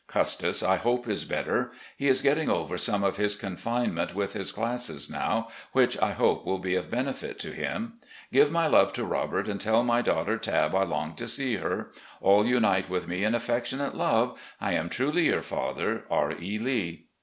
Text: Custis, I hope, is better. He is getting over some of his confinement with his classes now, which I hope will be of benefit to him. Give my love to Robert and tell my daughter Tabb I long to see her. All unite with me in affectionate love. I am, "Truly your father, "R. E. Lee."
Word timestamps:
Custis, 0.07 0.63
I 0.63 0.77
hope, 0.77 1.07
is 1.07 1.25
better. 1.25 1.69
He 1.95 2.07
is 2.07 2.23
getting 2.23 2.49
over 2.49 2.75
some 2.75 3.03
of 3.03 3.17
his 3.17 3.35
confinement 3.35 4.15
with 4.15 4.33
his 4.33 4.51
classes 4.51 5.11
now, 5.11 5.49
which 5.73 5.95
I 6.01 6.13
hope 6.13 6.43
will 6.43 6.57
be 6.57 6.73
of 6.73 6.89
benefit 6.89 7.37
to 7.37 7.51
him. 7.51 7.99
Give 8.33 8.51
my 8.51 8.65
love 8.65 8.93
to 8.93 9.05
Robert 9.05 9.47
and 9.47 9.61
tell 9.61 9.83
my 9.83 10.01
daughter 10.01 10.39
Tabb 10.39 10.73
I 10.73 10.85
long 10.85 11.13
to 11.17 11.27
see 11.27 11.57
her. 11.57 11.91
All 12.19 12.47
unite 12.47 12.89
with 12.89 13.07
me 13.07 13.23
in 13.23 13.35
affectionate 13.35 13.93
love. 13.95 14.39
I 14.59 14.73
am, 14.73 14.89
"Truly 14.89 15.25
your 15.25 15.43
father, 15.43 16.03
"R. 16.09 16.31
E. 16.33 16.57
Lee." 16.57 17.05